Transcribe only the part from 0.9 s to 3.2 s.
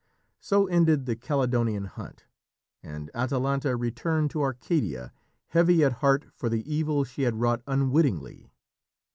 the Calydonian Hunt, and